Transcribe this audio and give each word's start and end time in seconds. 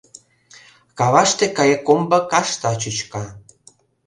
Каваште 0.99 1.45
Кайыккомбо 1.57 2.19
кашта 2.31 2.71
чӱчка. 2.81 3.25